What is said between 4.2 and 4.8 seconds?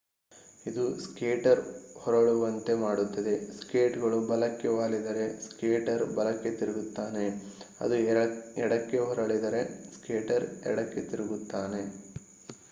ಬಲಕ್ಕೆ